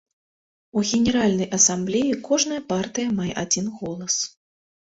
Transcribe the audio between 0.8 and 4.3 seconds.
генеральнай асамблеі кожная партыя мае адзін голас.